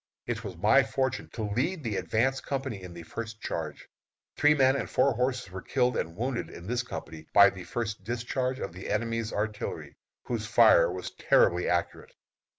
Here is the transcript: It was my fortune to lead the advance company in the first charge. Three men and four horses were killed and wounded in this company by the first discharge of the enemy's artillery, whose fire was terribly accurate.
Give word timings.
It 0.25 0.43
was 0.43 0.57
my 0.57 0.81
fortune 0.81 1.29
to 1.33 1.43
lead 1.43 1.83
the 1.83 1.97
advance 1.97 2.41
company 2.41 2.81
in 2.81 2.91
the 2.95 3.03
first 3.03 3.39
charge. 3.39 3.87
Three 4.35 4.55
men 4.55 4.75
and 4.75 4.89
four 4.89 5.13
horses 5.13 5.51
were 5.51 5.61
killed 5.61 5.95
and 5.95 6.15
wounded 6.15 6.49
in 6.49 6.65
this 6.65 6.81
company 6.81 7.27
by 7.33 7.51
the 7.51 7.65
first 7.65 8.03
discharge 8.03 8.57
of 8.57 8.73
the 8.73 8.89
enemy's 8.89 9.31
artillery, 9.31 9.97
whose 10.23 10.47
fire 10.47 10.91
was 10.91 11.11
terribly 11.11 11.69
accurate. 11.69 12.15